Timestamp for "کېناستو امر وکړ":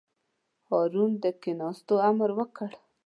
1.41-2.69